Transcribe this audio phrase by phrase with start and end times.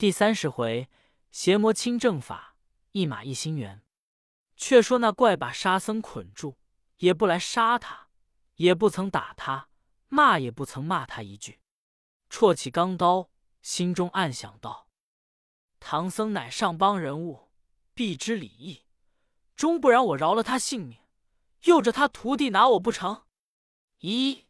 [0.00, 0.88] 第三十回，
[1.30, 2.56] 邪魔清正法，
[2.92, 3.82] 一马一心猿。
[4.56, 6.56] 却说那怪把沙僧捆住，
[7.00, 8.08] 也不来杀他，
[8.54, 9.68] 也不曾打他，
[10.08, 11.60] 骂也不曾骂他一句，
[12.30, 13.28] 绰起钢刀，
[13.60, 14.88] 心中暗想道
[15.78, 17.50] ：“唐僧乃上邦人物，
[17.92, 18.86] 必知礼义，
[19.54, 20.98] 终不然我饶了他性命，
[21.64, 23.24] 又着他徒弟拿我不成？
[24.00, 24.44] 咦，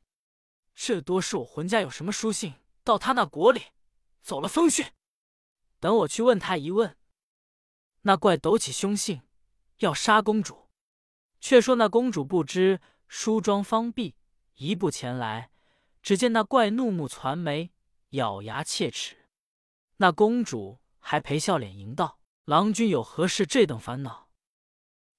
[0.77, 2.55] 这多是我浑家有什么书信
[2.85, 3.73] 到他那国里，
[4.23, 4.87] 走了风讯。
[5.81, 6.97] 等我去问他一问。”
[8.03, 9.23] 那怪抖起凶性。
[9.81, 10.69] 要杀公主，
[11.41, 14.15] 却说那公主不知梳妆方毕，
[14.57, 15.51] 一步前来，
[16.03, 17.73] 只见那怪怒目攒眉，
[18.11, 19.31] 咬牙切齿。
[19.97, 24.29] 那公主还陪笑脸迎道：“郎君有何事这等烦恼？”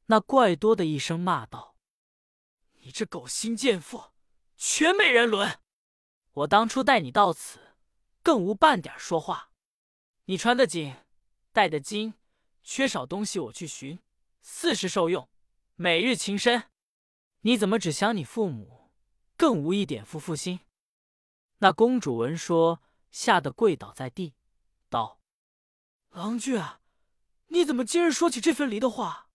[0.05, 1.75] 那怪多的一声骂道
[2.81, 4.11] ：“你这狗心贱妇，
[4.55, 5.59] 全没人伦！
[6.33, 7.59] 我当初带你到此，
[8.21, 9.50] 更无半点说话。
[10.25, 10.95] 你穿的紧，
[11.51, 12.13] 戴的金，
[12.63, 13.99] 缺少东西我去寻。”
[14.43, 15.29] 四时受用，
[15.75, 16.63] 每日情深，
[17.41, 18.91] 你怎么只想你父母，
[19.37, 20.61] 更无一点夫妇心？
[21.59, 22.81] 那公主闻说，
[23.11, 24.33] 吓得跪倒在地，
[24.89, 25.19] 道
[26.09, 26.81] ：“郎君啊，
[27.49, 29.29] 你怎么今日说起这分离的话？”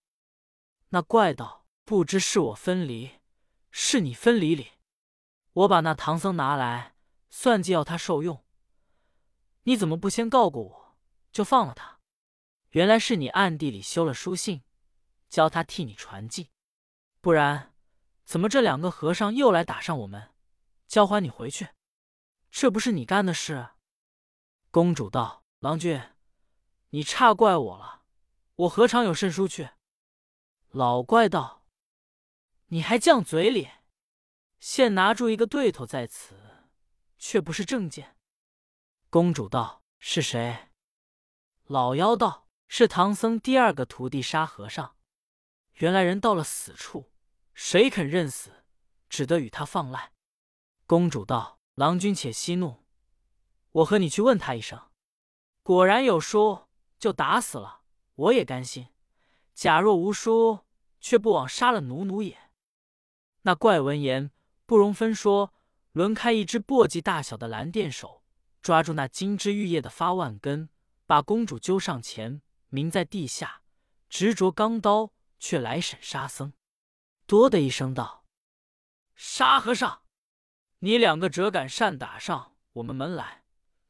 [0.91, 3.11] 那怪道：“不知是我分离，
[3.71, 4.71] 是你分离哩。
[5.53, 6.95] 我把那唐僧拿来，
[7.29, 8.43] 算计要他受用，
[9.67, 10.95] 你怎么不先告过我，
[11.29, 11.99] 就放了他？
[12.69, 14.63] 原来是你暗地里修了书信。”
[15.29, 16.51] 教他替你传记，
[17.19, 17.75] 不然
[18.23, 20.33] 怎么这两个和尚又来打上我们，
[20.87, 21.67] 交还你回去？
[22.49, 23.71] 这不是你干的事？
[24.71, 26.01] 公主道：“郎君，
[26.91, 28.03] 你差怪我了，
[28.55, 29.71] 我何尝有甚书去？”
[30.71, 31.65] 老怪道
[32.67, 33.83] ：“你还犟嘴脸？
[34.61, 36.39] 现拿住一个对头在此，
[37.17, 38.15] 却不是正件。”
[39.09, 40.67] 公主道：“是谁？”
[41.67, 44.97] 老妖道：“是唐僧第二个徒弟沙和尚。”
[45.75, 47.11] 原来人到了死处，
[47.53, 48.65] 谁肯认死，
[49.07, 50.11] 只得与他放赖。
[50.85, 52.83] 公主道：“郎君且息怒，
[53.71, 54.89] 我和你去问他一声。
[55.63, 56.67] 果然有书，
[56.99, 57.83] 就打死了，
[58.15, 58.89] 我也甘心。
[59.53, 60.65] 假若无书，
[60.99, 62.37] 却不枉杀了奴奴也。”
[63.43, 64.31] 那怪闻言，
[64.65, 65.53] 不容分说，
[65.93, 68.16] 抡开一只簸箕大小的蓝电手，
[68.67, 70.67] 抓住那金枝玉叶的发腕根，
[71.05, 73.61] 把公主揪上前，明在地下，
[74.09, 75.13] 执着钢刀。
[75.39, 76.51] 却来审沙僧，
[77.25, 78.25] 多的一声道
[79.15, 80.01] ：“沙和尚，
[80.79, 83.45] 你两个折敢擅打上我们门来？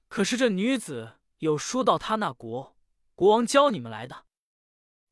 [0.09, 2.77] 可是这女子有书到他那国，
[3.15, 4.25] 国王教你们来的。”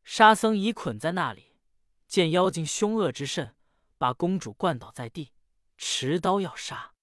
[0.04, 1.58] 沙僧已捆在那里，
[2.06, 3.56] 见妖精凶恶之甚，
[3.98, 5.32] 把公主灌倒在地，
[5.78, 6.94] 持刀要杀。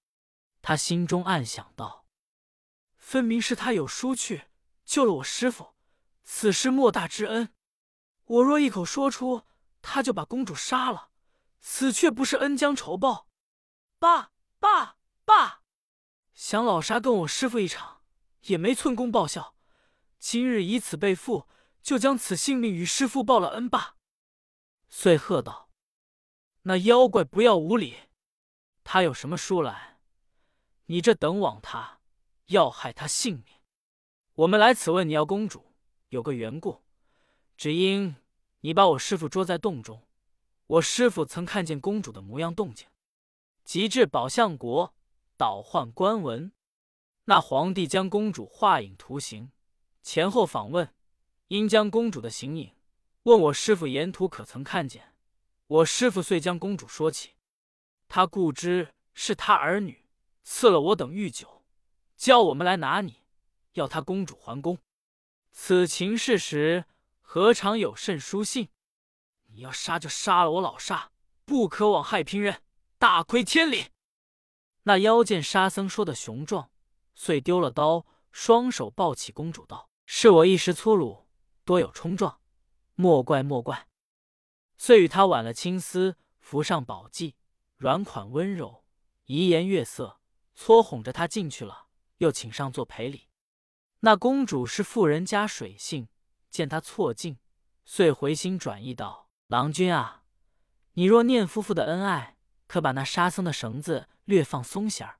[0.61, 2.02] 他心中暗想道
[3.03, 4.45] ：“分明是他有书去
[4.85, 5.75] 救了我师傅，
[6.23, 7.53] 此事莫大之恩。”
[8.25, 9.43] 我若一口说出，
[9.81, 11.11] 他就把公主杀了，
[11.59, 13.27] 此却不是恩将仇报。
[13.99, 15.63] 爸爸爸，
[16.33, 18.01] 想老沙跟我师傅一场，
[18.43, 19.57] 也没寸功报效。
[20.17, 21.45] 今日以此被缚，
[21.81, 23.97] 就将此性命与师傅报了恩罢。
[24.87, 25.69] 遂喝道
[26.63, 27.97] ：“那妖怪不要无礼！
[28.85, 29.99] 他有什么书来？
[30.85, 31.99] 你这等枉他，
[32.53, 33.55] 要害他性命。
[34.35, 35.73] 我们来此问你要公主，
[36.09, 36.81] 有个缘故。”
[37.57, 38.15] 只因
[38.61, 40.07] 你把我师傅捉在洞中，
[40.65, 42.87] 我师傅曾看见公主的模样动静，
[43.63, 44.93] 即至宝象国，
[45.37, 46.51] 倒换官文。
[47.25, 49.51] 那皇帝将公主画影图形，
[50.01, 50.93] 前后访问，
[51.47, 52.75] 因将公主的形影
[53.23, 55.13] 问我师傅沿途可曾看见，
[55.67, 57.35] 我师傅遂将公主说起。
[58.09, 60.05] 他固知是他儿女
[60.43, 61.62] 赐了我等玉酒，
[62.15, 63.23] 叫我们来拿你，
[63.73, 64.77] 要他公主还宫。
[65.51, 66.85] 此情事实。
[67.25, 68.69] 何尝有甚书信？
[69.47, 71.11] 你要杀就杀了我老沙，
[71.45, 72.61] 不可枉害平人，
[72.99, 73.87] 大亏天理。
[74.83, 76.69] 那妖见沙僧说的雄壮，
[77.15, 81.27] 遂丢了刀，双手抱起公主道：“是我一时粗鲁，
[81.65, 82.39] 多有冲撞，
[82.93, 83.87] 莫怪莫怪。”
[84.77, 87.33] 遂与他挽了青丝，扶上宝髻，
[87.77, 88.85] 软款温柔，
[89.25, 90.19] 怡颜悦色，
[90.53, 91.82] 搓哄着他进去了，
[92.23, 93.27] 又请上座赔礼。
[93.99, 96.07] 那公主是富人家水性。
[96.49, 97.39] 见他错劲，
[97.83, 100.23] 遂回心转意道：“郎君啊，
[100.91, 102.37] 你若念夫妇的恩爱，
[102.67, 105.19] 可把那沙僧的绳子略放松些儿。”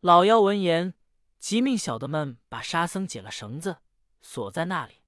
[0.00, 0.94] 老妖闻言，
[1.38, 3.82] 急命小的们把沙僧解了绳子，
[4.22, 5.02] 锁在那里。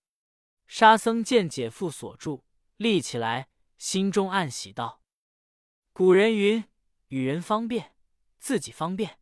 [0.67, 2.45] 沙僧见解缚锁住，
[2.77, 3.49] 立起来，
[3.79, 5.01] 心中暗喜道
[5.95, 6.65] ：“古人云，
[7.09, 7.95] 与人方便，
[8.39, 9.19] 自己方便。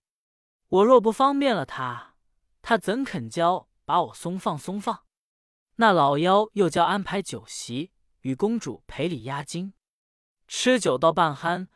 [0.73, 2.15] 我若不方便了他，
[2.63, 5.05] 他怎肯教？”把我松放松放。
[5.75, 7.91] 那老妖又叫安排酒席，
[8.21, 9.75] 与公主赔礼压惊。
[10.47, 11.67] 吃酒到半酣，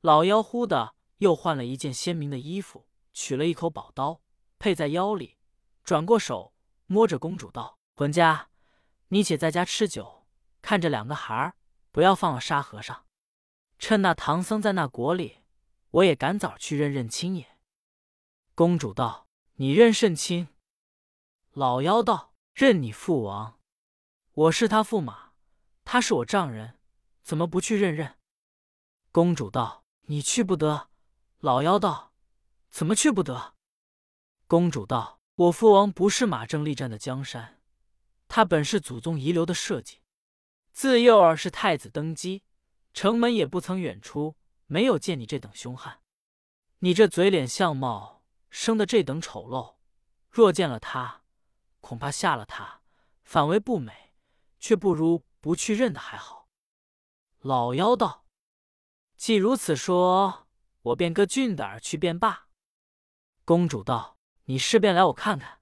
[0.00, 4.22] 老妖忽的又换了一件鲜明的衣服，取了一口宝刀，
[4.58, 5.36] 配在腰里，
[5.82, 6.54] 转过手
[6.86, 8.48] 摸着公主道：“浑家，
[9.08, 10.24] 你且在家吃酒，
[10.62, 11.56] 看着两个孩儿，
[11.90, 13.04] 不要放了沙和尚。
[13.78, 15.38] 趁那唐僧在那国里，
[15.90, 17.55] 我也赶早去认认亲也。”
[18.56, 20.48] 公主道：“你认甚亲？”
[21.52, 23.60] 老妖道：“认你父王。
[24.32, 25.32] 我是他驸马，
[25.84, 26.78] 他是我丈人，
[27.22, 28.16] 怎么不去认认？”
[29.12, 30.88] 公主道：“你去不得。”
[31.40, 32.14] 老妖道
[32.72, 33.56] ：“怎么去不得？”
[34.48, 37.60] 公主道：“我父王不是马正力战的江山，
[38.26, 40.00] 他本是祖宗遗留的社稷，
[40.72, 42.42] 自幼儿是太子登基，
[42.94, 46.00] 城门也不曾远出，没有见你这等凶悍。
[46.78, 48.15] 你这嘴脸相貌
[48.58, 49.74] 生的这等丑陋，
[50.30, 51.22] 若见了他，
[51.82, 52.80] 恐怕吓了他，
[53.22, 54.14] 反为不美，
[54.58, 56.48] 却不如不去认的还好。”
[57.40, 58.24] 老妖道
[59.18, 60.48] ：“既如此说，
[60.80, 62.48] 我便割俊胆儿去便罢。”
[63.44, 64.16] 公主道。
[64.48, 65.60] 你试便来，我看看。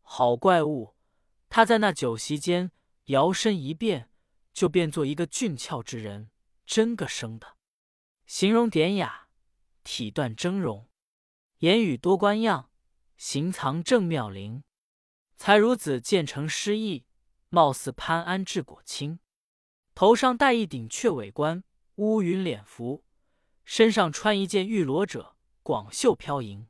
[0.00, 0.96] 好怪物！
[1.50, 2.72] 他在那酒席间
[3.04, 4.10] 摇身一变，
[4.54, 6.30] 就变做一个俊俏之人，
[6.64, 7.58] 真个生的，
[8.24, 9.28] 形容典雅，
[9.82, 10.86] 体段峥嵘，
[11.64, 12.68] 言语多官样，
[13.16, 14.62] 行藏正妙灵。
[15.38, 17.06] 才如子建成诗意，
[17.48, 19.18] 貌似潘安治果清。
[19.94, 21.64] 头上戴一顶雀尾冠，
[21.94, 23.02] 乌云脸服，
[23.64, 26.68] 身上穿一件玉罗者，广袖飘盈。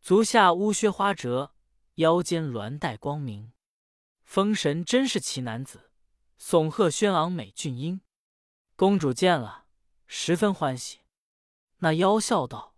[0.00, 1.54] 足下乌靴花折，
[1.96, 3.52] 腰间鸾带光明，
[4.22, 5.90] 风神真是奇男子，
[6.40, 8.00] 耸鹤轩昂美俊英。
[8.74, 9.66] 公主见了，
[10.06, 11.00] 十分欢喜。
[11.80, 12.73] 那妖笑道：“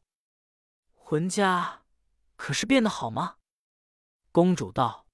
[1.09, 1.85] 浑家
[2.35, 3.37] 可是变得好吗？”
[4.33, 5.07] 公主道：“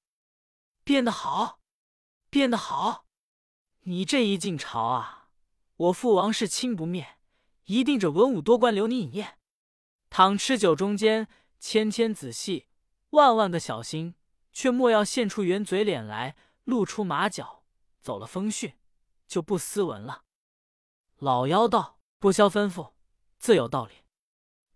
[0.83, 1.61] 变得好，
[2.31, 3.05] 变得好。
[3.81, 5.29] 你这一进朝啊，
[5.77, 7.19] 我父王是亲不灭，
[7.65, 9.39] 一定着文武多官留你饮宴。
[10.09, 11.29] 倘吃酒中间。”
[11.63, 12.67] 千千仔细，
[13.11, 14.17] 万万个小心，
[14.53, 16.35] 却莫要现出圆嘴脸来，
[16.65, 17.63] 露出马脚，
[18.01, 18.77] 走了风讯，
[19.29, 20.25] 就不斯文了。
[21.19, 22.95] 老妖道：“不消吩咐，
[23.39, 24.02] 自有道理。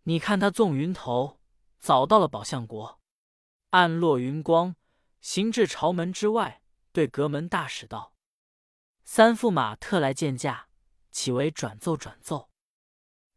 [0.09, 1.41] 你看他纵云头，
[1.81, 3.01] 早到了宝象国，
[3.71, 4.77] 暗落云光，
[5.21, 6.63] 行至朝门之外，
[6.93, 8.15] 对阁门大使道
[9.03, 10.69] ：‘三驸马特来见驾，
[11.11, 12.51] 岂为转奏转奏？’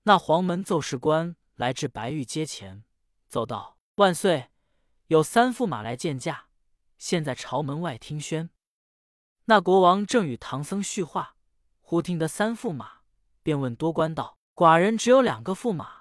[0.06, 2.83] 那黄门奏事官来至白玉阶前。”
[3.27, 4.51] 奏道：“万岁，
[5.07, 6.50] 有三驸马来见驾，
[7.00, 8.51] 现在朝门外听宣。”
[9.45, 11.36] 那国王正与唐僧叙话，
[11.81, 13.00] 忽听得三驸马，
[13.42, 15.99] 便问多官道：“寡人只有两个驸马，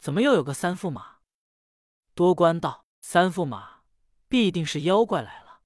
[0.00, 1.18] 怎么又有个三驸马？”
[2.14, 3.82] 多官道：“三驸马
[4.26, 5.60] 必定是妖怪来了。”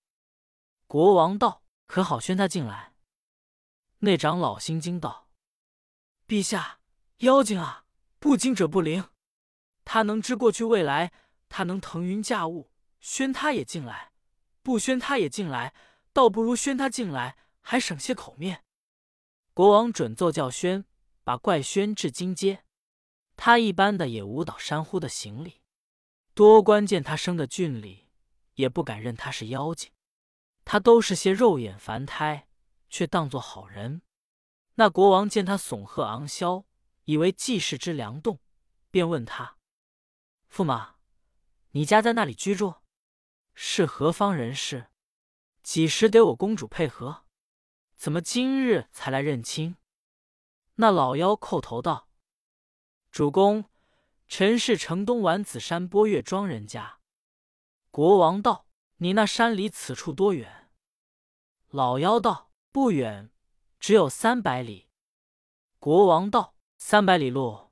[0.86, 2.94] 国王道：“可好宣他进来？”
[4.00, 5.28] 那长老心惊道
[6.28, 6.81] ：“陛下，
[7.19, 7.86] 妖精啊，
[8.19, 9.08] 不惊者不灵。”
[9.84, 11.12] 他能知过去未来，
[11.48, 12.70] 他能腾云驾雾，
[13.00, 14.12] 宣他也进来，
[14.62, 15.75] 不宣他也进来，
[16.12, 18.64] 倒不如宣他进来，还省些口面。
[19.52, 20.84] 国王准奏教宣，
[21.22, 22.64] 把怪宣至金阶。
[23.36, 25.60] 他一般的也舞蹈山呼的行礼。
[26.34, 28.08] 多官见他生的俊丽，
[28.54, 29.90] 也不敢认他是妖精。
[30.64, 32.48] 他都是些肉眼凡胎，
[32.88, 34.03] 却当作好人。
[34.74, 36.64] 那国王见他耸鹤昂霄，
[37.05, 38.41] 以为济世之良动，
[38.91, 39.58] 便问他。
[40.50, 40.96] 驸马，
[41.70, 42.76] 你家在那里居住？
[43.55, 44.88] 是何方人士？
[45.62, 47.24] 几时得我公主配合？
[47.94, 49.76] 怎么今日才来认亲？
[50.74, 52.08] 那老妖叩头道
[53.15, 53.67] ：“主公，
[54.27, 56.99] 臣是城东丸子山波月庄人家。”
[57.93, 58.67] 国王道
[58.99, 60.73] ：“你那山离此处多远？”
[61.71, 63.31] 老妖道：“不远，
[63.79, 64.89] 只有三百里。”
[65.79, 67.71] 国王道：“三百里路，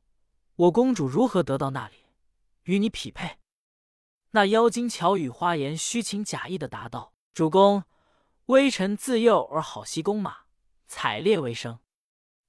[0.54, 2.06] 我公主如何得到那里？”
[2.62, 3.40] 与你匹配，
[4.30, 7.82] 那妖精巧语花言、虚情假意的答道：“主公，
[8.46, 10.42] 微臣自幼而好习弓马，
[10.86, 11.80] 采猎为生。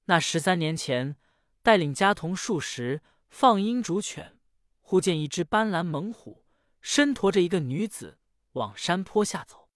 [0.04, 1.16] 那十三年前，
[1.64, 4.38] 带领家童数十放鹰逐犬，
[4.82, 6.44] 忽见一只斑斓猛虎，
[6.82, 8.18] 身驮着一个女子
[8.52, 9.70] 往山坡下走。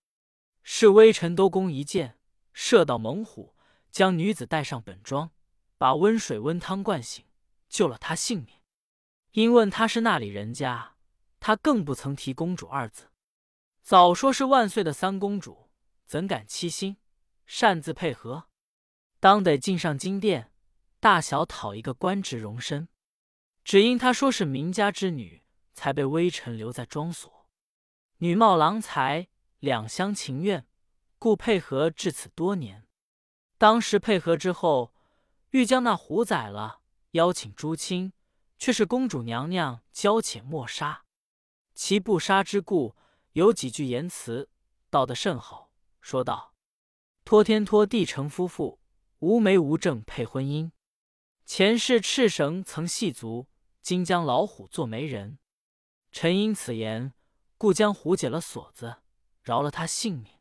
[0.62, 2.18] 是微臣多弓一箭，
[2.52, 3.54] 射到猛虎，
[3.90, 5.30] 将女子带上本庄，
[5.78, 7.25] 把温水温汤灌醒，
[7.71, 8.57] 救了她性命。”
[9.33, 10.97] 因问他是那里人家，
[11.40, 13.04] 他更不曾提公主二字，
[13.80, 15.71] 早说是万岁的三公主，
[16.04, 16.99] 怎敢欺心，
[17.47, 18.49] 擅自配合？
[19.21, 20.52] 当得进上金殿，
[21.00, 22.88] 大小讨一个官职容身。
[23.64, 27.49] 只因他说是名家之女，才被微臣留在庄所。
[28.19, 29.28] 女貌郎才，
[29.61, 30.67] 两厢情愿，
[31.19, 32.88] 故配合至此多年。
[33.59, 34.95] 当时配合之后，
[35.50, 36.81] 欲将那虎宰了，
[37.12, 38.12] 邀请诸亲，
[38.59, 41.05] 却是公主娘娘娇且莫杀。
[41.75, 42.97] 其不杀之故，
[43.33, 44.49] 有几句言辞，
[44.90, 46.55] 道得甚好，说道
[47.25, 48.81] ：“托天托地成夫妇，
[49.19, 50.71] 无媒无证配婚姻。
[51.49, 53.47] 前世赤绳曾系足，
[53.81, 55.38] 今将老虎做媒人。
[56.12, 57.14] 臣因此言，
[57.57, 58.99] 故将虎解了锁子，
[59.43, 60.35] 饶了他性命。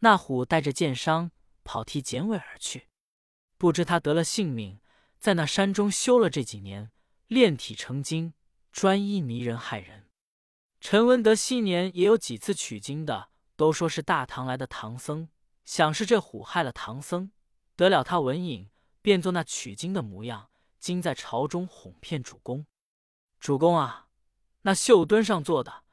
[0.00, 1.30] 那虎带着箭伤，
[1.64, 2.88] 跑替剪尾而去。
[3.56, 4.78] 不知他得了性命，
[5.18, 6.90] 在那山中修了这几年，
[7.28, 8.34] 炼体成精，
[8.70, 10.10] 专一迷人害人。”
[10.82, 15.30] 陈文德昔年也有几次取经的，都说是大唐来的唐僧，
[15.64, 17.32] 想是这虎害了唐僧，
[17.74, 18.68] 得了他文引，
[19.06, 22.66] 变作那取经的模样，今在朝中哄骗主公。
[23.38, 24.08] 主公啊，
[24.62, 25.84] 那绣墩上坐的，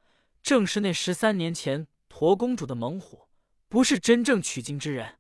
[0.42, 3.28] 正是那十三年前驼公主的猛虎，
[3.70, 5.20] 不是真正取经之人。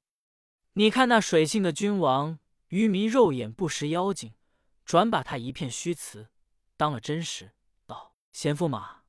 [0.73, 4.33] 你看那水性的君王，愚迷肉眼不识妖精，
[4.83, 6.29] 转把他一片虚词
[6.75, 7.51] 当了真实，
[7.85, 9.03] 道：“贤驸马。”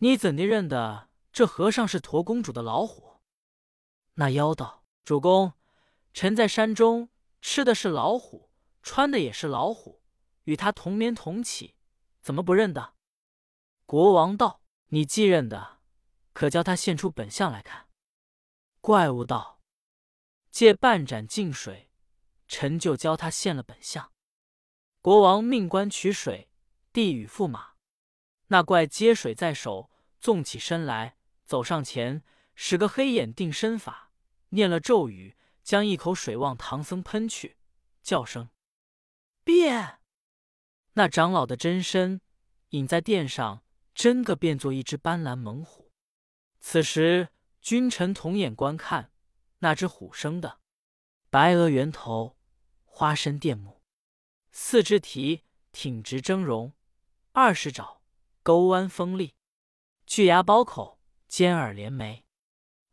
[0.00, 3.20] 你怎地认得这和尚是驼公主的老虎？
[4.14, 5.52] 那妖道：“主公，
[6.14, 7.10] 臣在山中
[7.44, 8.48] 吃的是老虎，
[8.82, 10.00] 穿的也是老虎，
[10.44, 11.74] 与他同眠同起，
[12.22, 12.94] 怎么不认得？”
[13.84, 15.80] 国王道：“你既认得，
[16.32, 17.90] 可教他现出本相来看。”
[18.80, 19.60] 怪物道
[20.50, 21.90] ：“借半盏净水，
[22.48, 24.10] 臣就教他现了本相。”
[25.02, 26.48] 国王命官取水，
[26.94, 27.74] 递与驸马。
[28.46, 29.90] 那怪接水在手。
[30.18, 32.24] 纵起身来，走上前，
[32.54, 34.10] 使个黑眼定身法，
[34.48, 37.56] 念了咒语，将一口水往唐僧喷去，
[38.02, 38.50] 叫声
[39.42, 39.98] 变。
[40.92, 42.20] 那长老的真身
[42.68, 45.90] 隐在殿上，真个变作一只斑斓猛虎。
[46.60, 47.30] 此时
[47.60, 49.10] 君臣同眼观看，
[49.58, 50.60] 那只虎生的
[51.30, 52.36] 白额圆头，
[52.84, 53.82] 花身电目，
[54.52, 56.72] 四肢蹄挺直峥嵘，
[57.32, 58.02] 二十爪
[58.42, 59.34] 钩弯锋利。
[60.06, 62.26] 巨牙包口，尖耳连眉，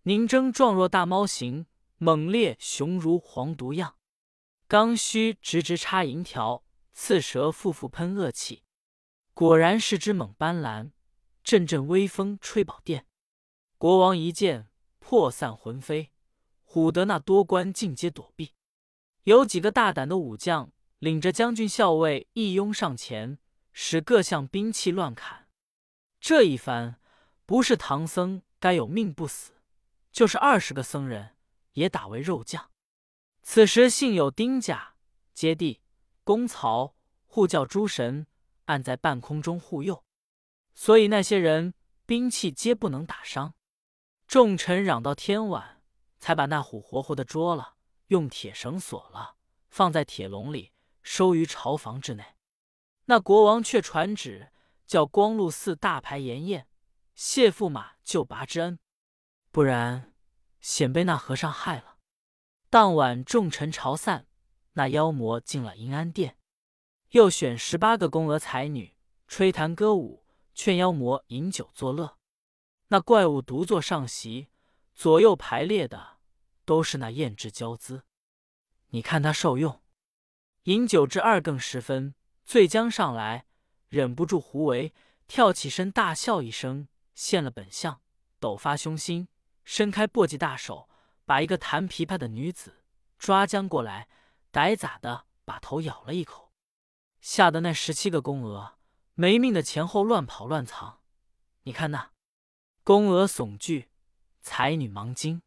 [0.04, 1.68] 凝睁状若大猫形，
[2.04, 3.96] 猛烈雄如黄毒样。
[4.68, 8.64] 刚须直直插银条，刺舌复复喷恶气。
[9.36, 10.94] 果然是只猛斑斓，
[11.44, 13.06] 阵阵微风吹宝殿。
[13.78, 14.68] 国王一见，
[14.98, 16.10] 魄散魂飞，
[16.66, 18.56] 唬得那多官尽皆躲避。
[19.26, 23.38] 有几个大胆的武将，领着将军校尉一拥上前，
[23.72, 25.48] 使各项兵器乱砍。
[26.20, 26.98] 这一番。
[27.46, 29.52] 不是唐僧该有命不死，
[30.10, 31.36] 就是二十个僧人
[31.74, 32.72] 也打为肉酱。
[33.42, 34.96] 此时幸有丁甲、
[35.34, 35.82] 接地、
[36.24, 38.28] 公曹护教诸神
[38.66, 40.04] 按在半空中护佑，
[40.76, 41.74] 所以那些人
[42.06, 43.56] 兵器皆不能打伤。
[44.28, 45.82] 众臣嚷到天晚，
[46.20, 47.76] 才把那虎活活的捉了，
[48.08, 49.36] 用铁绳锁了，
[49.70, 52.24] 放在铁笼里，收于朝房之内。
[53.06, 54.52] 那国王却传旨，
[54.86, 56.68] 叫光禄寺大排筵宴。
[57.16, 58.80] 谢驸马救拔之恩，
[59.52, 60.11] 不然
[60.62, 61.98] 险被那和尚害了。
[62.70, 64.28] 当晚众臣朝散，
[64.74, 66.38] 那妖魔进了银安殿，
[67.10, 68.96] 又选十八个宫娥才女，
[69.28, 72.18] 吹弹歌舞，劝妖魔饮酒作乐。
[72.88, 74.50] 那怪物独坐上席，
[74.94, 76.20] 左右排列的
[76.64, 78.04] 都是那艳质娇姿。
[78.90, 79.82] 你看他受用，
[80.64, 82.14] 饮酒至二更时分，
[82.46, 83.46] 醉将上来，
[83.88, 84.94] 忍不住胡为，
[85.28, 86.88] 跳起身大笑一声。
[87.14, 88.02] 现了本相，
[88.40, 89.28] 抖发凶心，
[89.64, 90.90] 伸开簸箕大手，
[91.26, 92.84] 把一个弹琵琶的女子
[93.18, 94.08] 抓将过来，
[94.52, 96.52] 歹咋的把头咬了一口，
[97.20, 98.78] 吓得那十七个宫娥
[99.14, 101.00] 没命的前后乱跑乱藏。
[101.64, 102.12] 你看那
[102.84, 103.90] 宫娥悚惧，
[104.42, 105.42] 才女忙惊。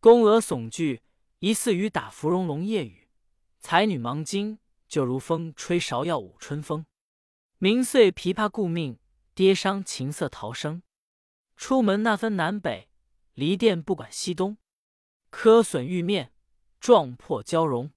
[0.00, 1.02] 宫娥悚惧，
[1.40, 3.08] 疑似雨打芙蓉龙夜雨；
[3.60, 4.58] 才女忙惊，
[4.88, 6.86] 就如风吹芍药舞春风。
[7.58, 8.98] 鸣碎琵琶顾命，
[9.34, 10.82] 跌伤琴瑟逃生。
[11.56, 12.88] 出门那分南北，
[13.34, 14.58] 离殿不管西东，
[15.30, 16.32] 磕损玉面，
[16.80, 17.92] 撞破交容，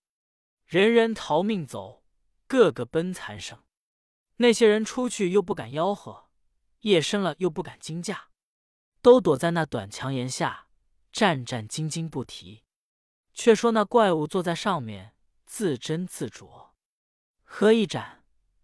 [0.65, 2.03] 人人逃命走，
[2.48, 3.63] 个个奔残生。
[4.38, 6.29] 那些人出去又不敢吆喝，
[6.82, 8.29] 夜深了又不敢惊驾，
[9.01, 10.67] 都躲在那短墙檐下，
[11.12, 12.63] 战战兢兢不提。
[13.34, 15.13] 却说那怪物坐在上面，
[15.46, 16.72] 自斟自酌，
[17.44, 18.24] 喝一盏，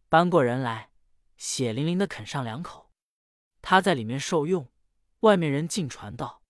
[0.10, 0.92] 搬过人来，
[1.38, 2.92] 血淋淋的啃上两口。
[3.62, 4.68] 他在里面受用。
[5.22, 6.43] 外面人尽传道，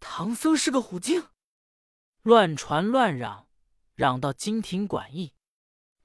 [0.00, 1.28] 唐僧是个虎精，
[2.22, 3.48] 乱传乱嚷，
[3.94, 5.34] 嚷到金庭馆驿。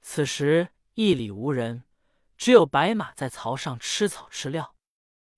[0.02, 1.84] 此时驿里无人，
[2.36, 4.74] 只有白马在槽上吃草吃料。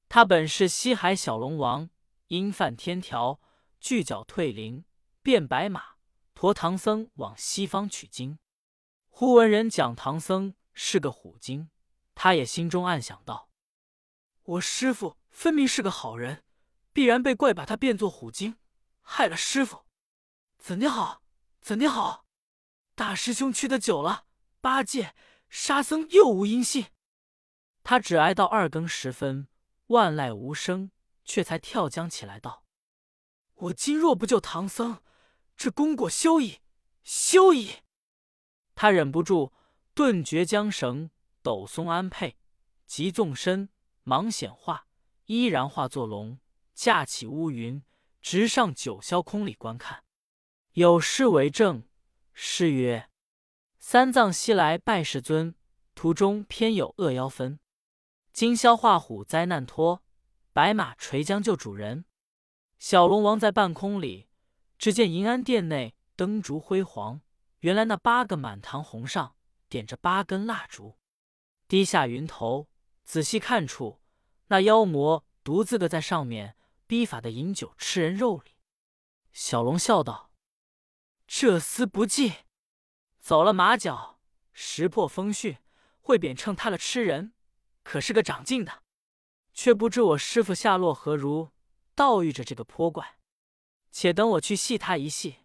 [0.08, 1.90] 他本是西海小龙王，
[2.28, 3.40] 因犯天条，
[3.80, 4.84] 拒缴退灵，
[5.22, 5.96] 变白马，
[6.34, 8.38] 驮唐僧往西方取经。
[9.08, 11.70] 忽闻人讲唐僧是个虎精，
[12.14, 13.50] 他也心中暗想道
[14.44, 16.44] ：“我师傅分明是个好人，
[16.96, 18.56] 必然被怪把他变作虎精，
[19.02, 19.84] 害了师傅，
[20.56, 21.22] 怎的好？
[21.60, 22.24] 怎的好？
[22.94, 24.24] 大师兄去的久了，
[24.62, 25.14] 八戒、
[25.50, 26.86] 沙僧又无音信。”
[27.84, 29.46] 他只挨到二更时分，
[29.88, 30.90] 万籁无声，
[31.22, 32.64] 却才跳江起来道
[33.56, 35.02] ：“我今若不救唐僧，
[35.54, 36.60] 这功果休矣，
[37.04, 37.82] 休矣！”
[38.74, 39.52] 他忍不住，
[39.92, 41.10] 顿绝缰绳，
[41.42, 42.36] 抖松鞍辔，
[42.86, 43.68] 急纵身，
[44.02, 44.86] 忙显化，
[45.26, 46.38] 依然化作龙，
[46.76, 47.83] 驾起乌云，
[48.21, 50.04] 直上九霄空里观看。
[50.75, 51.88] 有诗为证，
[52.35, 53.09] 诗曰
[53.80, 55.54] ：“三藏西来拜世尊，
[55.95, 57.59] 途中偏有恶妖分。
[58.30, 60.04] 今宵画虎灾难脱，
[60.52, 62.04] 白马垂缰救主人。”
[62.78, 64.28] 小龙王在半空里，
[64.76, 67.23] 只见银安殿内灯烛辉煌。
[67.61, 69.35] 原来那八个满堂红上
[69.71, 70.99] 点着八根蜡烛，
[71.66, 72.68] 低下云头，
[73.02, 74.02] 仔细看处，
[74.49, 76.54] 那妖魔独自个在上面
[76.87, 78.52] 逼法的饮酒吃人肉里。
[79.33, 80.31] 小龙笑道
[81.26, 82.33] ：“这厮不济，
[83.19, 84.21] 走了马脚，
[84.52, 85.59] 识破风讯，
[86.00, 87.33] 会贬称他了吃人，
[87.83, 88.83] 可是个长进的。
[89.52, 91.50] 却不知我师傅下落何如，
[91.95, 93.19] 倒遇着这个泼怪。
[93.90, 95.37] 且等我去戏他一戏，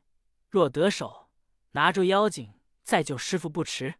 [0.49, 1.29] 若得手。”
[1.73, 3.95] 拿住妖精，再救师傅不迟。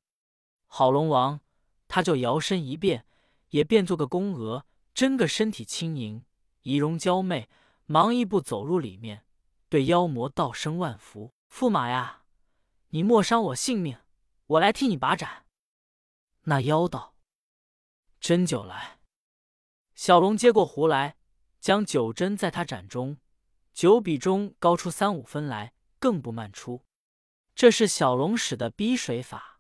[0.66, 1.40] 好龙王，
[1.88, 3.06] 他就摇身一变，
[3.52, 6.26] 也变做个宫娥，真个身体轻盈，
[6.62, 7.50] 仪容娇媚，
[7.86, 9.26] 忙一步走入里面，
[9.70, 12.24] 对妖魔道声万福：“驸马呀，
[12.90, 13.98] 你莫伤我性命，
[14.48, 15.46] 我来替你把盏。”
[16.46, 17.16] 那妖道
[18.22, 19.00] ：“斟酒来。”
[19.96, 21.18] 小龙接过壶来，
[21.60, 23.18] 将酒斟在他盏中，
[23.74, 26.86] 酒比中高出三五分来，更不慢出。
[27.54, 29.60] 这是小龙使的逼水法。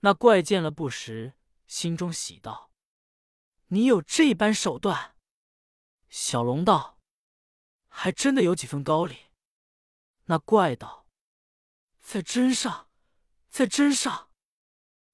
[0.00, 1.34] 那怪见了不时，
[1.66, 2.70] 心中喜道
[3.68, 5.14] ：“你有这般手段。”
[6.10, 6.98] 小龙道
[7.88, 9.16] ：“还真的有几分高理。”
[10.26, 11.06] 那怪道
[12.02, 12.90] ：“在针上，
[13.48, 14.30] 在针上。”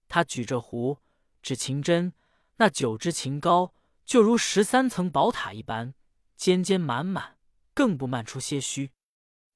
[0.09, 0.99] 他举着壶，
[1.41, 2.13] 指琴针，
[2.57, 5.95] 那九支琴高，就如十三层宝塔一般，
[6.35, 7.39] 尖尖满满，
[7.73, 8.93] 更不漫出些虚。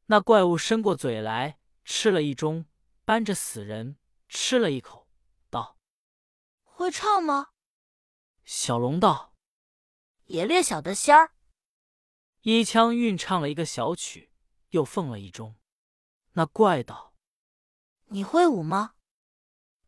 [0.07, 1.57] 那怪物伸过嘴来。
[1.83, 2.67] 吃了一盅，
[3.05, 3.97] 搬着死人
[4.29, 5.09] 吃了一口，
[5.49, 5.79] 道
[6.63, 7.49] ：“会唱吗？”
[8.45, 9.30] 小龙道
[10.31, 11.33] ：“也略晓得仙儿。”
[12.43, 14.31] 一腔韵唱了一个小曲，
[14.71, 15.55] 又奉了一盅。
[16.33, 17.13] 那怪道
[18.07, 18.95] ：“你会舞吗？”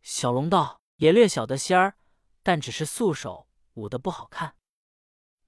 [0.02, 1.96] 小龙道：“也略晓得仙儿，
[2.42, 4.57] 但只是素手，舞的不好看。”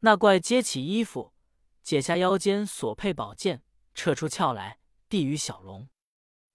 [0.01, 1.35] 那怪揭起衣服，
[1.83, 4.79] 解下腰间所佩宝剑，撤出鞘来，
[5.09, 5.89] 递与小龙。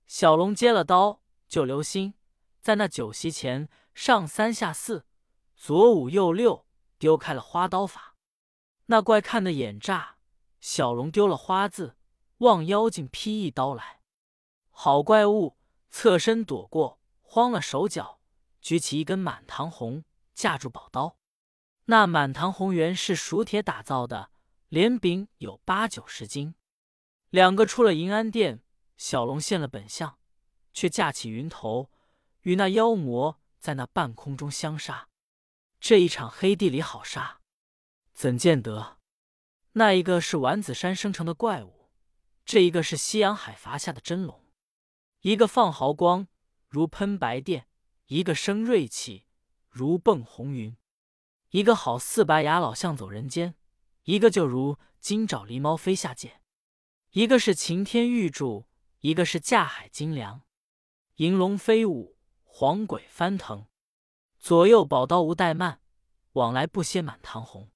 [0.07, 2.13] 小龙接了刀，就留心
[2.61, 5.05] 在那酒席前上三下四，
[5.55, 6.65] 左五右六，
[6.97, 8.08] 丢开了花刀法。
[8.91, 10.17] 那怪看得眼炸，
[10.59, 11.95] 小龙丢了花字，
[12.39, 14.01] 望妖精劈一刀来。
[14.71, 15.57] 好怪物
[15.91, 18.19] 侧身躲过，慌了手脚，
[18.61, 21.17] 举起一根满堂红架住宝刀。
[21.85, 24.31] 那满堂红原是熟铁打造的，
[24.69, 26.55] 连柄有八九十斤。
[27.29, 28.63] 两个出了银安殿。
[28.97, 30.17] 小龙现了本相，
[30.73, 31.89] 却架起云头，
[32.41, 35.07] 与那妖魔在那半空中相杀。
[35.79, 37.38] 这一场黑地里好杀，
[38.19, 38.97] 怎见得？
[39.71, 41.89] 那一个是丸子山生成的怪物，
[42.43, 44.43] 这一个是西洋海伐下的真龙。
[45.21, 46.27] 一个放毫光，
[46.67, 47.61] 如喷白电；
[48.07, 49.23] 一个生锐气，
[49.69, 50.75] 如蹦红云。
[51.51, 53.55] 一个好似白牙老象走人间，
[54.03, 56.41] 一个就如金爪狸猫飞下界。
[57.11, 58.67] 一个是擎天玉柱。
[58.99, 60.41] 一个是架海金梁，
[61.15, 63.67] 银龙飞舞，黄鬼翻腾，
[64.37, 65.79] 左右宝刀无怠慢，
[66.33, 67.71] 往来不歇满堂红。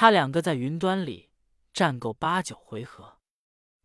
[0.00, 1.28] 他两个在云端里
[1.74, 3.18] 战够八九回合，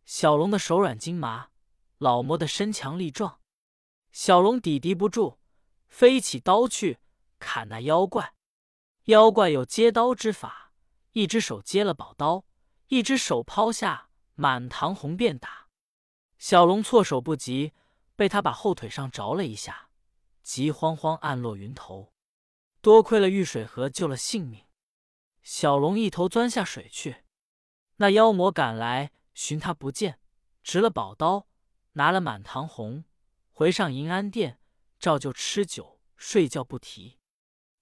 [0.06, 1.50] 小龙的手软筋麻，
[1.98, 3.42] 老魔的身强力壮。
[4.14, 5.40] 小龙抵敌不住，
[5.90, 7.00] 飞起刀去
[7.38, 8.34] 砍那妖怪。
[9.08, 10.72] 妖怪有接刀之法，
[11.12, 12.46] 一只手接了宝刀，
[12.88, 15.68] 一只手抛下满堂红便打。
[16.38, 17.74] 小龙措手不及，
[18.16, 19.90] 被他把后腿上着了一下，
[20.42, 22.14] 急慌慌按落云头。
[22.80, 24.65] 多亏了玉水河救了性命，
[25.46, 27.18] 小龙一头钻下水去。
[27.98, 30.20] 那妖魔赶来寻他不见，
[30.64, 31.48] 执了宝刀，
[31.94, 33.06] 拿了满堂红，
[33.52, 34.60] 回上银安殿，
[35.00, 37.20] 照旧吃酒睡觉不提。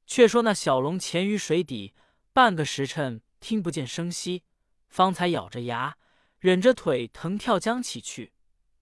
[0.05, 1.95] 却说那小龙潜于水底
[2.33, 4.43] 半个时辰，听不见声息，
[4.89, 5.97] 方才咬着牙，
[6.39, 8.33] 忍着腿疼跳江起去，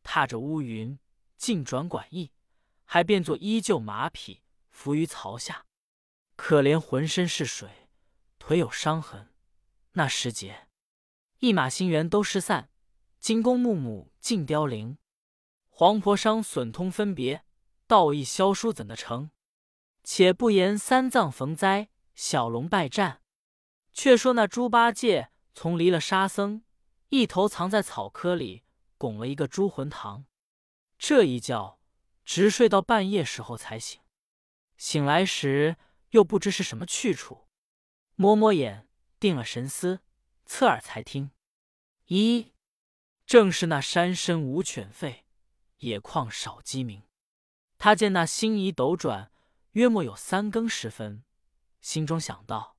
[0.02, 0.98] 踏着乌云，
[1.38, 2.32] 尽转管驿，
[2.86, 4.42] 还变作依旧马匹
[4.72, 5.68] 伏于槽下。
[6.36, 7.81] 可怜浑身是水，
[8.52, 9.30] 腿有伤痕。
[9.94, 10.68] 那时节，
[11.40, 12.70] 一马心猿都失散，
[13.18, 14.98] 金公木母尽凋零，
[15.70, 17.46] 黄婆伤损通分别，
[17.88, 19.30] 道义萧疏怎的成？
[20.04, 23.22] 且不言三藏逢灾，小龙败战，
[23.94, 26.66] 却说那猪八戒从离了沙僧，
[27.08, 28.66] 一头藏在草窠里，
[28.98, 30.26] 拱了一个猪魂堂。
[30.98, 31.80] 这一觉
[32.26, 34.02] 直睡到半夜时候才醒，
[34.76, 35.78] 醒来时
[36.10, 37.48] 又不知是什么去处，
[38.22, 38.88] 摸摸眼，
[39.20, 40.02] 定了神思，
[40.46, 41.32] 侧耳才听，
[42.10, 42.52] 咦，
[43.26, 45.22] 正是那山深无犬吠，
[45.78, 47.02] 野旷少鸡鸣。
[47.80, 49.32] 他见那星移斗转。
[49.72, 51.24] 约莫有三更时分，
[51.82, 52.78] 心中想到：“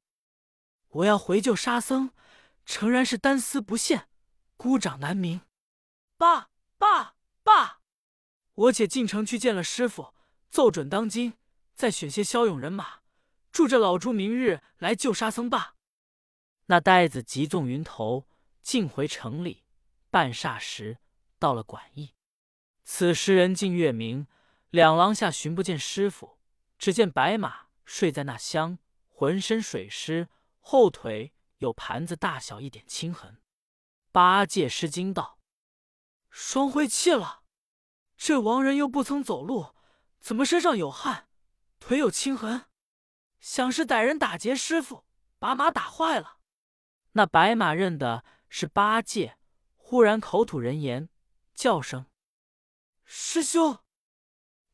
[0.90, 2.12] 我要回救沙僧，
[2.64, 4.08] 诚然是单丝不线，
[4.56, 5.40] 孤掌难鸣。
[6.16, 7.80] 爸爸爸，
[8.54, 10.14] 我且进城去见了师傅，
[10.50, 11.36] 奏准当今，
[11.74, 13.01] 再选些骁勇人马，
[13.52, 15.76] 助着老猪明日来救沙僧罢。”
[16.66, 18.26] 那呆子急纵云头，
[18.62, 19.64] 径回城里。
[20.10, 20.98] 半霎时，
[21.38, 22.14] 到了馆驿。
[22.84, 24.26] 此时人尽月明，
[24.70, 26.38] 两廊下寻不见师傅。
[26.78, 30.28] 只见白马睡在那厢，浑身水湿，
[30.60, 33.40] 后腿有盘子大小一点青痕。
[34.10, 35.38] 八戒失惊道
[36.28, 37.42] ：“双灰气了！
[38.16, 39.74] 这亡人又不曾走路，
[40.20, 41.28] 怎么身上有汗，
[41.78, 42.66] 腿有青痕？
[43.42, 45.04] 想是歹人打劫师傅，
[45.38, 46.38] 把马打坏了。”
[47.12, 49.36] 那白马认的是八戒，
[49.76, 51.10] 忽然口吐人言，
[51.52, 52.06] 叫声
[53.04, 53.80] ：“师兄！”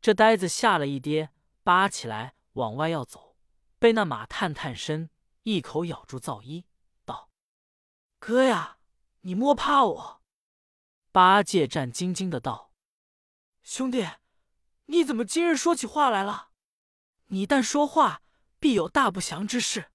[0.01, 1.31] 这呆子吓了一跌。
[1.65, 3.37] 扒起来往外要走，
[3.79, 5.11] 被那马探探身，
[5.43, 6.65] 一口咬住皂衣，
[7.05, 7.29] 道
[8.19, 8.79] ：“哥呀，
[9.21, 10.23] 你莫怕我。”
[11.13, 12.73] 八戒战兢兢的道
[13.63, 14.09] ：“兄弟，
[14.87, 16.53] 你怎么今日说起话来了？
[17.27, 18.23] 你但说话，
[18.59, 19.91] 必有大不祥之事。”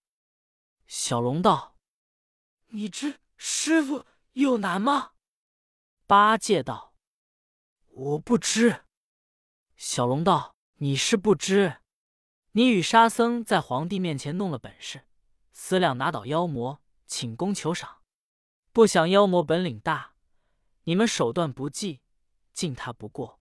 [0.87, 1.77] 小龙道
[2.69, 5.13] ：“你知师傅有难吗？”
[6.07, 6.93] 八戒道
[7.87, 8.85] ：“我不知。”
[9.77, 10.53] 小龙道。
[10.77, 11.77] 你是不知，
[12.53, 15.07] 你与沙僧在皇帝面前弄了本事，
[15.53, 18.01] 思量拿倒妖魔，请功求赏。
[18.73, 20.15] 不想妖魔本领大，
[20.83, 22.01] 你们手段不济，
[22.51, 23.39] 敬他不过。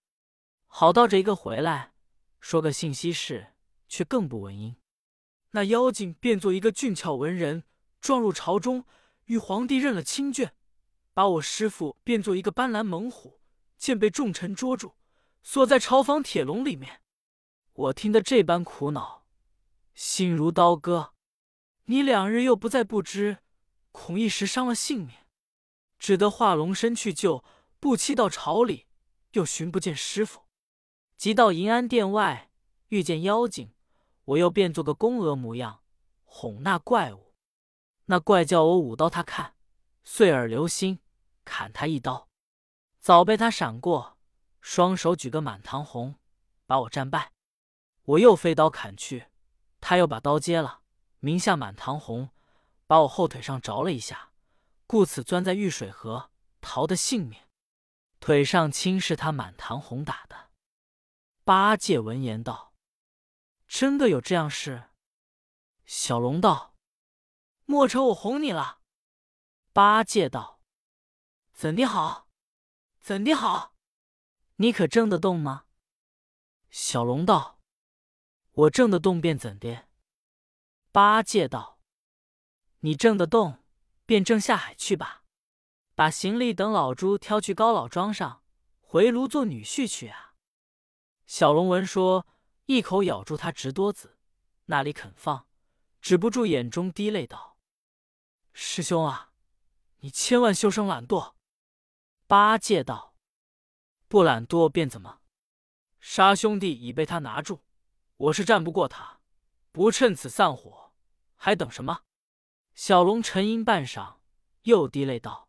[0.68, 1.94] 好到这一个回来，
[2.38, 3.54] 说个信息事，
[3.88, 4.76] 却更不闻音。
[5.52, 7.64] 那妖精变作一个俊俏文人，
[8.00, 8.84] 撞入朝中，
[9.26, 10.50] 与皇帝认了亲眷，
[11.14, 13.40] 把我师傅变作一个斑斓猛虎，
[13.76, 14.94] 见被众臣捉住，
[15.42, 17.00] 锁在朝房铁笼里面。
[17.74, 19.26] 我听得这般苦恼，
[19.94, 21.14] 心如刀割。
[21.86, 23.38] 你两日又不在不知，
[23.90, 25.10] 恐一时伤了性命，
[25.98, 27.44] 只得化龙身去救。
[27.78, 28.86] 不期到朝里，
[29.32, 30.42] 又寻不见师傅。
[31.16, 32.50] 即到银安殿外，
[32.88, 33.72] 遇见妖精，
[34.24, 35.82] 我又变做个宫娥模样，
[36.24, 37.34] 哄那怪物。
[38.06, 39.54] 那怪叫我舞刀他看，
[40.04, 41.00] 碎耳流心，
[41.44, 42.28] 砍他一刀，
[43.00, 44.18] 早被他闪过，
[44.60, 46.16] 双手举个满堂红，
[46.66, 47.32] 把我战败。
[48.04, 49.26] 我又飞刀砍去，
[49.80, 50.82] 他又把刀接了，
[51.20, 52.30] 名下满堂红，
[52.86, 54.32] 把我后腿上着了一下，
[54.86, 56.30] 故此钻在玉水河，
[56.60, 57.38] 逃得性命。
[58.18, 60.50] 腿上青是他满堂红打的。
[61.44, 62.71] 八戒闻言道
[63.74, 64.90] ：“真的有这样事？”
[65.86, 66.76] 小龙道
[67.64, 68.82] ：“莫愁我哄你了。”
[69.72, 70.60] 八戒道
[71.54, 72.28] ：“怎的好？
[73.00, 73.74] 怎的好？
[74.56, 75.64] 你可挣得动吗？”
[76.68, 77.60] 小龙道。
[78.52, 79.88] 我挣得动便怎的？
[80.90, 81.80] 八戒道
[82.80, 83.64] ：“你挣得动，
[84.04, 85.24] 便挣下海去吧，
[85.94, 88.44] 把行李等老猪挑去高老庄上，
[88.82, 90.34] 回炉做女婿去啊。”
[91.24, 92.26] 小龙闻说，
[92.66, 94.18] 一口咬住他直多子，
[94.66, 95.46] 那里肯放，
[96.00, 97.58] 止不住眼中滴泪道
[98.52, 99.32] ：“师兄啊，
[99.98, 101.34] 你千万休生懒惰。”
[102.26, 103.14] 八戒道
[104.08, 105.20] ：“不懒惰便怎么？
[105.98, 107.64] 沙兄弟已被他拿住。”
[108.16, 109.18] 我是战不过他，
[109.72, 110.92] 不趁此散伙，
[111.34, 112.02] 还等什么？
[112.76, 114.18] 小龙沉吟半晌，
[114.62, 115.48] 又滴泪道：“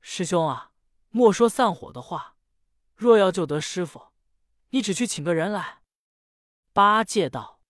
[0.00, 0.70] 师兄啊，
[1.10, 2.36] 莫说散伙的话，
[2.94, 4.12] 若要救得师傅，
[4.70, 5.81] 你只去请个人来。”
[6.72, 7.60] 八戒道：“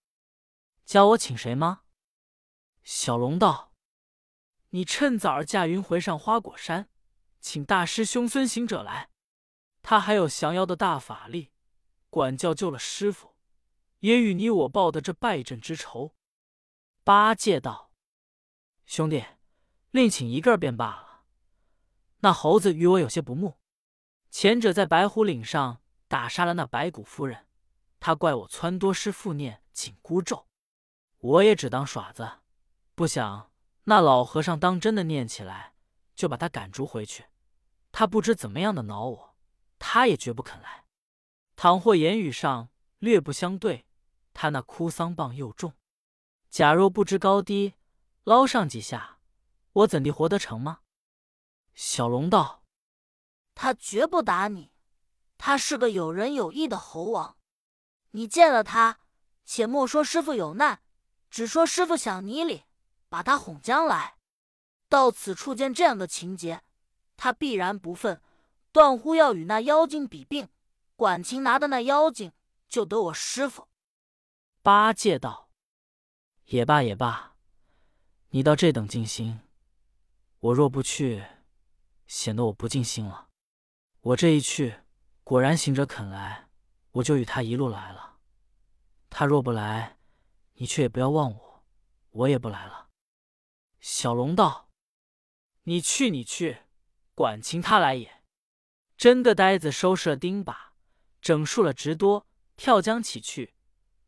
[0.87, 1.83] 教我请谁吗？”
[2.85, 3.73] 小龙道
[4.71, 6.88] ：“你趁早儿驾云回上花果山，
[7.41, 9.11] 请大师兄孙行者来，
[9.83, 11.51] 他还有降妖的大法力，
[12.11, 13.33] 管教救了师傅。”
[14.03, 16.17] 也与你我报的这败阵之仇。
[17.05, 17.93] 八戒道
[18.85, 19.25] ：“兄弟，
[19.93, 21.23] 另请一个便罢了。
[22.19, 23.61] 那猴子与我有些不睦。
[24.29, 27.47] 前者在白虎岭上打杀了那白骨夫人，
[28.05, 30.49] 他怪我撺掇师父念紧箍咒，
[31.19, 32.29] 我也只当耍子，
[32.97, 33.53] 不想
[33.85, 35.75] 那老和尚当真的念起来，
[36.17, 37.27] 就把他赶逐回去。
[37.93, 39.37] 他不知怎么样的恼我，
[39.79, 40.85] 他也绝不肯来。
[41.55, 43.87] 倘或言语上略不相对，
[44.35, 45.75] 他那哭丧棒又重，
[46.51, 47.75] 假若不知高低，
[48.25, 49.21] 捞上几下，
[49.75, 50.81] 我怎地活得成吗？
[51.73, 52.65] 小龙道。
[53.55, 54.73] 他绝不打你，
[55.38, 57.37] 他是个有仁有义的猴王。
[58.12, 59.01] 你见了他，
[59.44, 60.81] 且莫说师傅有难，
[61.31, 62.64] 只说师傅想你里，
[63.09, 64.16] 把他哄将来。
[64.88, 66.62] 到此处见这样的情节，
[67.16, 68.20] 他必然不忿，
[68.70, 70.48] 断乎要与那妖精比病。
[70.94, 72.33] 管情拿的那妖精，
[72.68, 73.68] 就得我师傅。
[74.62, 75.48] 八戒道
[76.46, 77.35] ：“也罢也罢，
[78.29, 79.40] 你到这等尽心，
[80.38, 81.25] 我若不去，
[82.07, 83.31] 显得我不尽心了。”
[84.03, 84.81] 我这一去，
[85.25, 86.41] 果然行者肯来，
[86.92, 88.18] 我就与他一路来了。
[89.11, 89.98] 他若不来，
[90.55, 91.64] 你却也不要忘我，
[92.11, 92.88] 我也不来了。
[93.81, 94.68] 小龙道
[95.64, 96.62] ：“你去，你去，
[97.14, 98.22] 管情他来也。”
[98.96, 100.55] 真个呆子收拾了钉耙，
[101.20, 102.26] 整束了直多，
[102.57, 103.55] 跳江起去，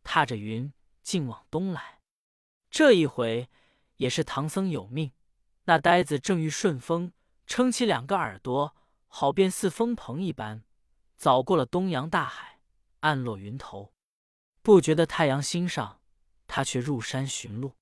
[0.02, 2.00] 踏着云径往东来。
[2.70, 3.48] 这一回
[3.96, 5.12] 也是唐僧有命，
[5.64, 7.12] 那呆子正遇顺风，
[7.46, 8.76] 撑起两个耳朵。
[9.08, 10.64] 好便似风蓬一般，
[11.16, 12.53] 早过了东洋大海，
[13.04, 13.92] 暗落云头，
[14.62, 16.00] 不觉得太阳兴上，
[16.46, 17.76] 他却入山寻路。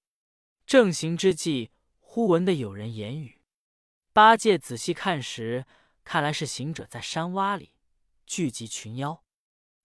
[0.66, 3.40] 正行之际，忽闻得有人言语。
[4.12, 5.64] 八戒仔细看时，
[6.02, 7.76] 看来是行者在山洼里
[8.26, 9.22] 聚集群妖。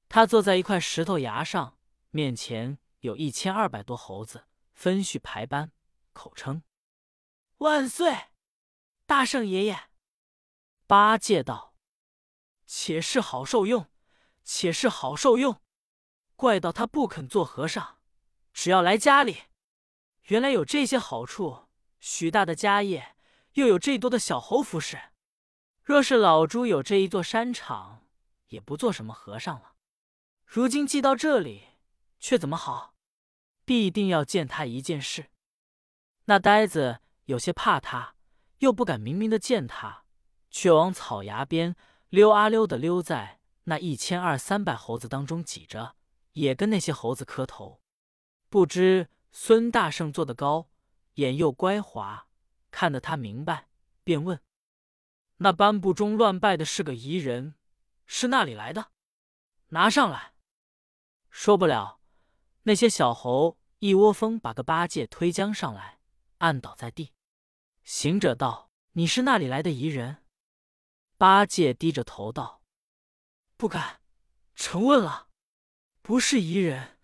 [0.10, 1.78] 他坐在一块石头崖上，
[2.10, 5.72] 面前有一千二百多猴子，分序排班，
[6.14, 6.64] 口称
[7.60, 8.30] ：“万岁，
[9.06, 9.90] 大圣爷爷。”
[10.88, 11.76] 八戒道
[12.66, 13.88] ：“且是好受用，
[14.48, 15.62] 且是好受用。
[16.38, 17.98] 怪道他不肯做和尚，
[18.54, 19.44] 只要来家里。
[20.28, 21.68] 原来有这些好处，
[22.00, 23.18] 许大的家业，
[23.54, 24.98] 又有这多的小猴服侍。
[25.84, 28.08] 若是老朱有这一座山场，
[28.48, 29.74] 也不做什么和尚了。
[30.46, 31.64] 如今寄到这里，
[32.20, 32.96] 却怎么好？
[33.66, 35.30] 必定要见他一件事。
[36.26, 38.16] 那呆子有些怕他，
[38.60, 40.06] 又不敢明明的见他。”
[40.50, 41.76] 却往草崖边
[42.08, 43.37] 溜啊溜的溜，在
[43.70, 45.98] 那一千二三百猴子当中挤着，
[46.32, 47.82] 也跟那些猴子磕头。
[48.50, 50.70] 不知孙大圣坐得高，
[51.16, 52.28] 眼又乖滑，
[52.72, 53.68] 看得他明白，
[54.06, 54.42] 便问
[55.38, 57.56] ：“那颁布中乱拜的是个夷人，
[58.06, 58.92] 是那里来的？
[59.68, 60.34] 拿上来。”
[61.30, 62.00] 说不了，
[62.64, 66.00] 那些小猴一窝蜂把个八戒推将上来，
[66.38, 67.14] 按倒在地。
[67.84, 70.24] 行者道：“你是那里来的夷人？”
[71.20, 72.57] 八戒低着头道
[73.58, 74.02] ：“不敢，
[74.54, 75.30] 承问了，
[76.04, 77.00] 不是疑人，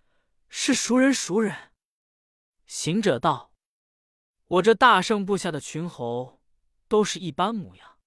[0.48, 1.12] 是熟人。
[1.12, 1.72] 熟人。”
[2.68, 3.52] 行者道
[4.46, 6.40] ：“我这大圣部下的群猴，
[6.88, 7.98] 都是一般模样。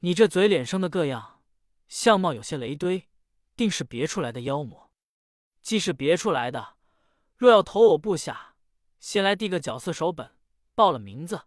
[0.00, 1.42] 你这嘴脸生的各样，
[1.88, 3.08] 相貌有些雷堆，
[3.56, 4.92] 定是别出来的妖魔。
[5.62, 6.76] 既是别出来的，
[7.36, 8.56] 若要投我部下，
[8.98, 10.36] 先来递个角色手本，
[10.74, 11.44] 报了名字，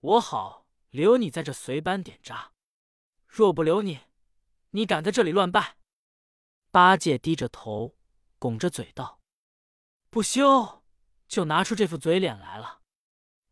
[0.00, 2.52] 我好留你在这随班点扎。”
[3.28, 4.00] 若不留你，
[4.74, 5.76] 你敢在这里乱拜？
[6.70, 7.98] 八戒低着头，
[8.38, 9.20] 拱着嘴道
[10.08, 10.82] ：“不休，
[11.28, 12.80] 就拿出这副嘴脸来了。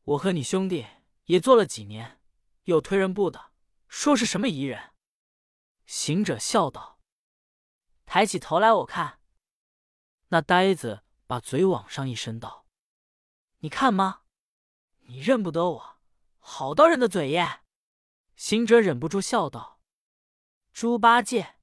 [0.02, 0.86] 我和你兄弟
[1.24, 2.22] 也做了几年，
[2.64, 3.52] 又推人部的，
[3.86, 4.94] 说是什么疑人？”
[5.84, 6.98] 行者笑道
[8.06, 9.20] ：“抬起头来，我看。”
[10.28, 12.66] 那呆子把嘴往上一伸道
[13.60, 14.22] ：“你看吗？
[15.00, 15.98] 你认不得我？
[16.38, 17.60] 好刀人的嘴耶！”
[18.36, 19.79] 行者忍不住笑道
[20.72, 21.56] ：“猪八戒。”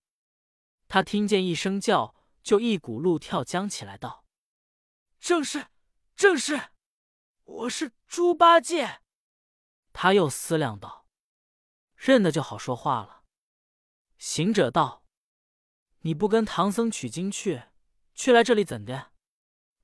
[0.87, 4.25] 他听见一声叫，就一骨碌跳将起来，道
[5.19, 5.67] ：“正是，
[6.15, 6.69] 正是，
[7.43, 9.01] 我是猪八戒。”
[9.91, 11.07] 他又思量道
[11.95, 13.23] ：“认得就好说话了。”
[14.17, 15.03] 行者道
[16.01, 17.63] ：“你不跟唐僧取经去，
[18.13, 19.11] 去来这里怎的？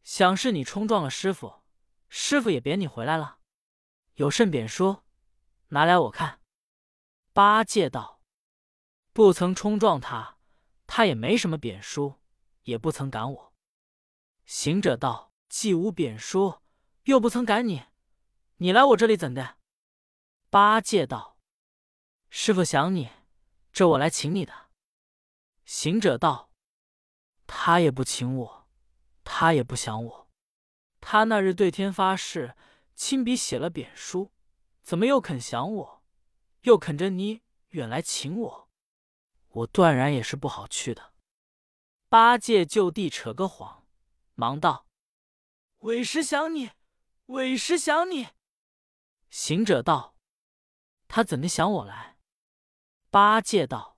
[0.04, 1.64] 想是你冲撞了师傅，
[2.10, 3.40] 师傅也贬你回来了？
[4.16, 5.04] 有甚贬书，
[5.70, 6.42] 拿来我看。”
[7.34, 8.13] 八戒道
[9.14, 10.38] ：“不曾冲撞他，
[10.88, 12.16] 他也没什么贬书，
[12.64, 13.54] 也不曾赶我。”
[14.44, 16.60] 行者道：“既无贬书，
[17.04, 17.84] 又不曾赶你，
[18.58, 19.58] 你来我这里怎的？”
[20.50, 21.38] 八戒道
[22.30, 23.10] ：“师傅想你，
[23.72, 24.72] 这我来请你的。”
[25.64, 26.52] 行者道
[27.46, 28.68] ：“他也不请我，
[29.24, 30.30] 他也不想我。
[31.00, 32.56] 他那日对天发誓，
[32.96, 34.32] 亲笔写了贬书，
[34.82, 36.04] 怎么又肯降我，
[36.62, 38.63] 又肯着你远来请我？
[39.54, 41.14] 我断然也是不好去的。”
[42.08, 43.88] 八戒就地扯个谎，
[44.36, 44.86] 忙道
[45.80, 46.70] ：“委实想你，
[47.28, 48.28] 委实想你。”
[49.32, 50.16] 行者道
[51.08, 52.18] ：“他怎的想我来？”
[53.10, 53.98] 八戒道：“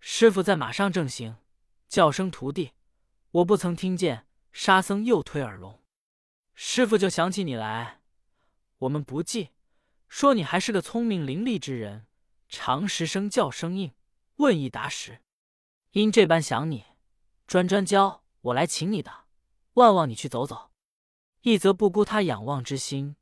[0.00, 1.36] 师傅在马上正行，
[1.88, 2.72] 叫声徒弟，
[3.30, 4.26] 我不曾听见。
[4.52, 5.82] 沙僧又推耳聋，
[6.54, 8.02] 师傅就想起你来。
[8.80, 9.48] 我们不记，
[10.10, 12.06] 说你还是个聪明伶俐之人，
[12.50, 13.94] 常识声叫声应，
[14.42, 15.22] 问一答十。
[15.92, 16.84] 因这般想你。”
[17.46, 19.26] 专专教我来请你的，
[19.74, 20.70] 万望你去走走。
[21.42, 23.16] 一则不辜他仰望之心，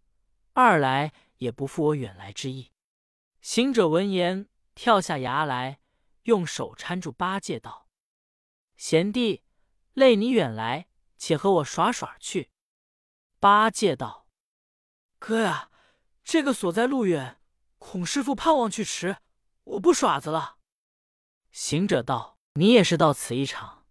[0.52, 2.70] 二来也不负我远来之意。
[3.40, 5.80] 行者闻言，跳下崖来，
[6.24, 7.88] 用手搀住八戒，道
[8.76, 9.42] ：“贤弟，
[9.94, 12.50] 累你远来，且和我耍耍去。”
[13.40, 14.28] 八戒道
[15.18, 15.70] ：“哥呀，
[16.22, 17.40] 这个所在路远，
[17.78, 19.16] 孔师傅盼望去迟，
[19.64, 20.58] 我不耍子了。”
[21.50, 23.84] 行者道：“你也是到此一场。”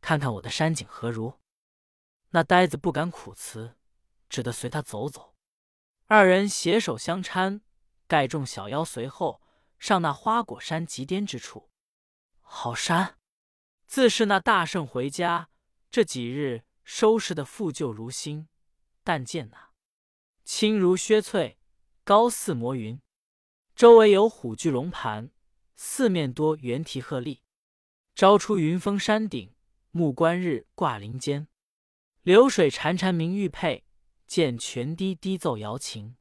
[0.00, 1.40] 看看我的山景何如？
[2.30, 3.76] 那呆子不敢苦辞，
[4.28, 5.34] 只得随他走走。
[6.06, 7.62] 二人携手相搀，
[8.06, 9.40] 盖众小妖随后
[9.78, 11.70] 上那花果山极巅之处。
[12.40, 13.18] 好山，
[13.86, 15.48] 自是那大圣回家
[15.90, 18.48] 这几日收拾的复旧如新。
[19.02, 19.70] 但见那
[20.44, 21.58] 青如薛翠，
[22.04, 23.00] 高似摩云，
[23.74, 25.30] 周围有虎踞龙盘，
[25.76, 27.40] 四面多猿啼鹤唳，
[28.14, 29.54] 朝出云峰山顶。
[29.96, 31.46] 暮观日挂林间，
[32.22, 33.84] 流水潺潺鸣玉佩，
[34.26, 36.16] 见泉滴滴奏瑶琴。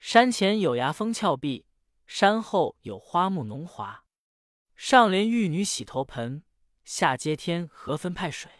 [0.00, 1.66] 山前有崖峰峭壁，
[2.06, 4.06] 山后有花木浓华。
[4.74, 6.42] 上连玉女洗头盆，
[6.82, 8.50] 下接天河分派水。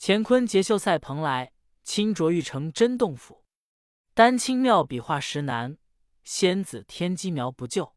[0.00, 1.52] 乾坤结秀赛蓬莱，
[1.84, 3.44] 清浊玉成真洞府。
[4.12, 5.78] 丹青妙笔画石难，
[6.24, 7.94] 仙子天机描不就。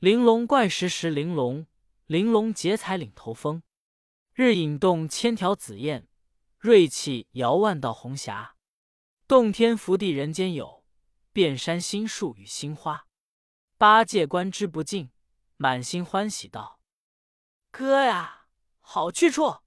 [0.00, 1.66] 玲珑怪石石玲珑，
[2.04, 3.62] 玲珑结彩领头峰。
[4.34, 6.06] 日影动千条紫燕，
[6.58, 8.56] 瑞气摇万道红霞。
[9.26, 10.84] 洞天福地人间有，
[11.32, 13.06] 遍山新树与新花。
[13.78, 15.10] 八戒观之不尽，
[15.56, 16.78] 满心欢喜道
[17.72, 18.48] ：“哥呀，
[18.80, 19.62] 好去处！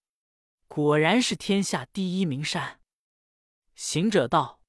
[0.68, 2.80] 果然是天下第一名山。”
[3.74, 4.62] 行者道：“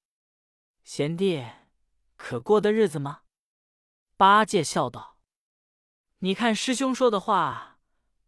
[0.85, 1.45] 贤弟，
[2.17, 3.25] 可过的日子吗？”
[4.17, 5.19] 八戒笑道
[6.21, 7.67] ：“你看师兄说的话。”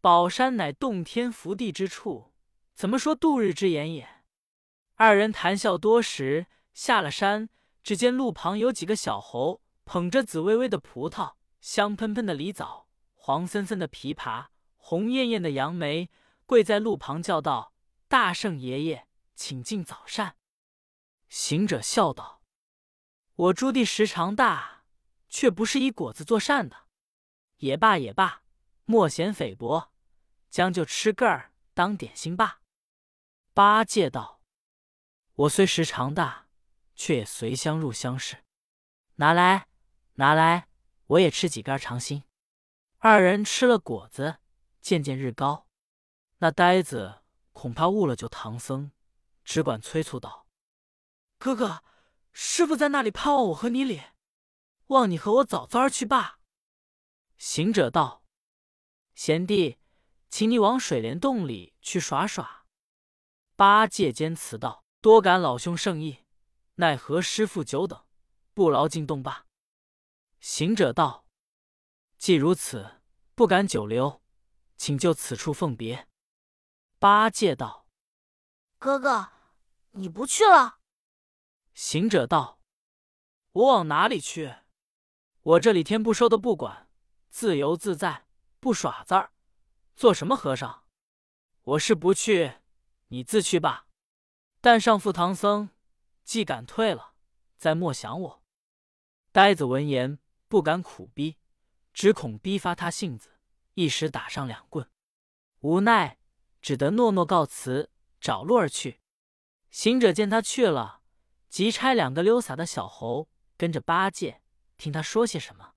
[0.02, 2.32] 宝山乃洞天福地之处，
[2.74, 4.24] 怎么说度日之言也？
[4.96, 7.48] 二人谈笑多时，下了山，
[7.84, 16.10] 只见路旁有几个小猴，捧着紫薇薇的葡萄，香喷喷的梨枣，黄森森的枇杷，红艳艳的杨梅，
[16.46, 17.72] 跪在路旁叫道
[18.08, 20.34] ：“大圣爷爷，请进早膳。”
[21.30, 22.42] 行者笑道
[23.36, 24.82] ：“我朱棣时长大，
[25.28, 26.81] 却不是以果子做膳的。
[27.62, 28.42] 也罢也罢，
[28.84, 29.90] 莫嫌菲薄。”
[30.50, 32.60] 将就吃个儿当点心罢。
[33.54, 34.42] 八戒道
[35.34, 36.48] ：“我虽时长大，
[36.94, 38.44] 却也随香入乡试。
[39.14, 39.68] 拿来，
[40.16, 40.68] 拿来，
[41.06, 42.24] 我也吃几根尝心。”
[43.00, 44.40] 二人吃了果子，
[44.82, 45.66] 渐渐日高。
[46.38, 47.22] 那呆子
[47.52, 48.90] 恐怕误了救唐僧，
[49.44, 50.46] 只管催促道
[51.38, 51.82] ：“哥哥，
[52.32, 54.02] 师傅在那里盼望我和你礼，
[54.88, 56.40] 望你和我早早儿去罢。”
[57.42, 58.22] 行者道
[59.16, 59.80] ：“贤弟。”
[60.30, 62.64] 请你往水帘洞里去耍耍。
[63.56, 66.20] 八戒坚辞道：“多感老兄圣意，
[66.76, 68.06] 奈何师傅久等，
[68.54, 69.46] 不劳进洞罢。”
[70.38, 71.26] 行者道
[72.16, 73.02] ：“既如此，
[73.34, 74.22] 不敢久留，
[74.76, 76.08] 请就此处奉别。”
[77.00, 77.88] 八戒道
[78.78, 79.32] ：“哥哥，
[79.90, 80.78] 你不去了？”
[81.74, 82.60] 行者道
[83.50, 84.54] ：“我往哪里去？
[85.42, 86.81] 我这里天不收的不管，
[87.32, 88.26] 自由自在，
[88.60, 89.32] 不耍字儿。”
[89.96, 90.84] 做什么和尚？
[91.62, 92.56] 我是不去，
[93.08, 93.86] 你自去吧。
[94.60, 95.70] 但上父唐僧，
[96.24, 97.14] 既敢退了，
[97.56, 98.42] 再莫想我。
[99.32, 101.38] 呆子闻言不敢苦逼，
[101.94, 103.30] 只恐逼发他性子，
[103.74, 104.86] 一时打上两棍。
[105.60, 106.18] 无奈
[106.60, 109.00] 只得诺诺告辞，找路而去。
[109.70, 111.00] 行者见他去了，
[111.48, 114.42] 即差两个溜洒的小猴跟着八戒，
[114.76, 115.71] 听他说些什么。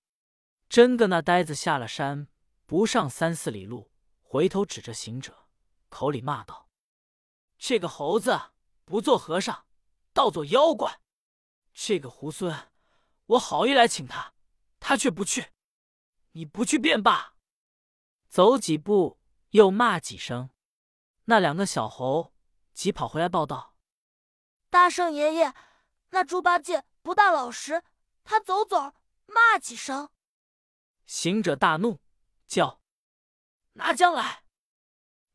[0.68, 2.28] 真个那呆子下了山，
[2.66, 3.92] 不上三四里路。
[4.22, 5.48] 回头指着行者，
[5.88, 6.70] 口里骂道
[7.58, 8.52] ：“这个猴子
[8.84, 9.66] 不做和尚，
[10.12, 11.00] 倒做妖怪！
[11.74, 12.68] 这个猢狲，
[13.28, 14.34] 我好意来请他，
[14.80, 15.54] 他却不去。
[16.32, 17.36] 你不去便罢。”
[18.28, 20.50] 走几步，又骂几声。
[21.26, 22.34] 那两个小猴
[22.74, 23.78] 急跑回来报道
[24.70, 25.54] ：“大圣爷爷，
[26.10, 27.84] 那猪八戒不大老实，
[28.26, 28.94] 他走走
[29.28, 30.10] 骂几声。
[31.06, 32.00] 行者大怒，
[32.48, 32.82] 叫
[33.74, 34.44] 拿将来。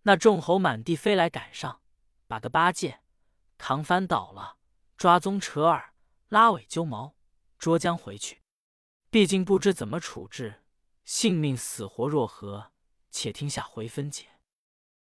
[0.03, 1.83] 那众猴满地飞来，赶上，
[2.27, 3.03] 把个八戒
[3.59, 4.57] 扛翻倒了，
[4.97, 5.95] 抓鬃扯耳，
[6.29, 7.15] 拉尾揪毛，
[7.59, 8.43] 捉将回去。
[9.11, 10.63] 毕竟不知怎么处置，
[11.05, 12.73] 性命死活若何？
[13.11, 14.40] 且听下回分解。